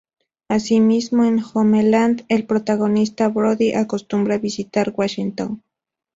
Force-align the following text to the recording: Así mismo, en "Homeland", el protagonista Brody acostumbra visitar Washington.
Así 0.49 0.79
mismo, 0.79 1.25
en 1.25 1.43
"Homeland", 1.53 2.25
el 2.27 2.47
protagonista 2.47 3.29
Brody 3.29 3.73
acostumbra 3.73 4.39
visitar 4.39 4.91
Washington. 4.97 5.61